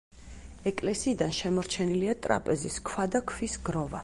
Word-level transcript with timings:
ეკლესიიდან 0.71 1.35
შემორჩენილია 1.41 2.17
ტრაპეზის 2.27 2.83
ქვა 2.91 3.11
და 3.17 3.27
ქვის 3.35 3.63
გროვა. 3.71 3.99